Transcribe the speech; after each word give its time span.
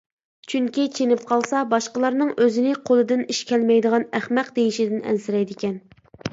چۈنكى، 0.53 0.85
چېنىپ 0.95 1.21
قالسا 1.31 1.59
باشقىلارنىڭ 1.73 2.33
ئۆزىنى 2.45 2.73
قولىدىن 2.89 3.23
ئىش 3.35 3.43
كەلمەيدىغان 3.53 4.09
ئەخمەق 4.21 4.53
دېيىشىدىن 4.59 5.09
ئەنسىرەيدىكەن. 5.09 5.81